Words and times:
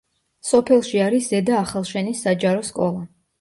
სოფელში 0.51 1.01
არის 1.07 1.27
ზედა 1.33 1.59
ახალშენის 1.67 2.23
საჯარო 2.29 2.65
სკოლა. 2.73 3.07